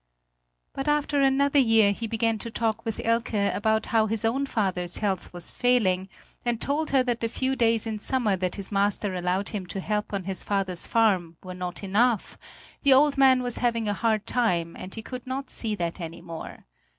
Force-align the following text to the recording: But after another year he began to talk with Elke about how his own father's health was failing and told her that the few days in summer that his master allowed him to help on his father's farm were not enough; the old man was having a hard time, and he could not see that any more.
But 0.73 0.87
after 0.87 1.21
another 1.21 1.59
year 1.59 1.91
he 1.91 2.07
began 2.07 2.39
to 2.39 2.49
talk 2.49 2.83
with 2.85 2.99
Elke 3.05 3.35
about 3.35 3.85
how 3.93 4.07
his 4.07 4.25
own 4.25 4.47
father's 4.47 4.97
health 4.97 5.31
was 5.31 5.51
failing 5.51 6.09
and 6.43 6.59
told 6.59 6.89
her 6.89 7.03
that 7.03 7.19
the 7.19 7.29
few 7.29 7.55
days 7.55 7.85
in 7.85 7.99
summer 7.99 8.35
that 8.35 8.55
his 8.55 8.71
master 8.71 9.13
allowed 9.13 9.49
him 9.49 9.67
to 9.67 9.79
help 9.79 10.11
on 10.11 10.23
his 10.23 10.41
father's 10.41 10.87
farm 10.87 11.37
were 11.43 11.53
not 11.53 11.83
enough; 11.83 12.39
the 12.81 12.93
old 12.93 13.15
man 13.15 13.43
was 13.43 13.59
having 13.59 13.87
a 13.87 13.93
hard 13.93 14.25
time, 14.25 14.75
and 14.75 14.95
he 14.95 15.03
could 15.03 15.27
not 15.27 15.51
see 15.51 15.75
that 15.75 16.01
any 16.01 16.19
more. 16.23 16.65